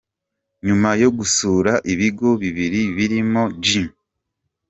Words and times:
Nyuma 0.65 0.89
yo 1.01 1.09
gusura 1.17 1.71
ibigo 1.93 2.29
bibiri 2.41 2.81
birimo 2.95 3.43
G. 3.63 3.65